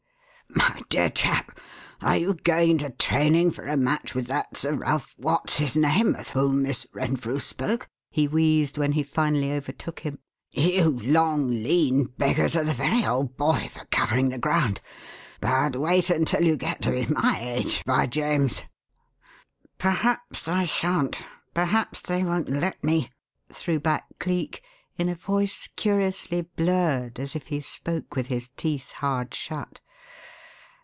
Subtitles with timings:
[0.53, 1.57] "My dear chap,
[2.01, 6.13] are you going into training for a match with that Sir Ralph What's his name
[6.15, 10.19] of whom Miss Renfrew spoke?" he wheezed when he finally overtook him.
[10.51, 14.81] "You long, lean beggars are the very old boy for covering the ground.
[15.39, 18.63] But wait until you get to be my age, by James!"
[19.77, 21.25] "Perhaps I shan't.
[21.53, 23.09] Perhaps they won't let me!"
[23.53, 24.61] threw back Cleek,
[24.97, 29.79] in a voice curiously blurred, as if he spoke with his teeth hard shut.